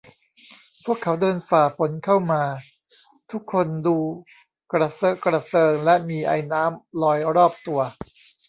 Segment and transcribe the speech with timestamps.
[0.85, 2.43] พวกเขาเดินฝ่าฝนเข้ามา
[3.31, 3.97] ทุกคนดู
[4.71, 7.81] กระเซอะกระเซิงและมีไอน้ำลอยรอบตัว